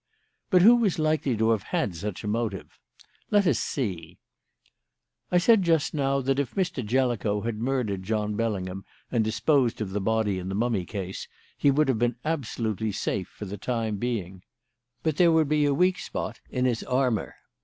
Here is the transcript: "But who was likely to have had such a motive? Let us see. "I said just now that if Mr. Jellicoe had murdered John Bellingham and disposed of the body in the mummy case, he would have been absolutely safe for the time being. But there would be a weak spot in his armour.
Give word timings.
"But 0.49 0.63
who 0.63 0.77
was 0.77 0.97
likely 0.97 1.37
to 1.37 1.51
have 1.51 1.61
had 1.61 1.95
such 1.95 2.23
a 2.23 2.27
motive? 2.27 2.79
Let 3.29 3.45
us 3.45 3.59
see. 3.59 4.17
"I 5.31 5.37
said 5.37 5.61
just 5.61 5.93
now 5.93 6.21
that 6.21 6.39
if 6.39 6.55
Mr. 6.55 6.83
Jellicoe 6.83 7.41
had 7.41 7.59
murdered 7.59 8.01
John 8.01 8.35
Bellingham 8.35 8.83
and 9.11 9.23
disposed 9.23 9.79
of 9.79 9.91
the 9.91 10.01
body 10.01 10.39
in 10.39 10.49
the 10.49 10.55
mummy 10.55 10.85
case, 10.85 11.27
he 11.55 11.69
would 11.69 11.87
have 11.87 11.99
been 11.99 12.15
absolutely 12.25 12.91
safe 12.91 13.27
for 13.27 13.45
the 13.45 13.59
time 13.59 13.97
being. 13.97 14.41
But 15.03 15.17
there 15.17 15.31
would 15.31 15.47
be 15.47 15.65
a 15.65 15.71
weak 15.75 15.99
spot 15.99 16.39
in 16.49 16.65
his 16.65 16.81
armour. 16.81 17.35